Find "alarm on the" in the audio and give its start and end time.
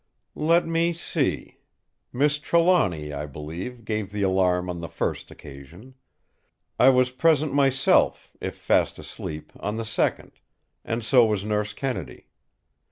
4.23-4.87